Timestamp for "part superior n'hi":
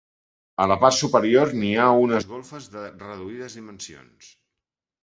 0.83-1.69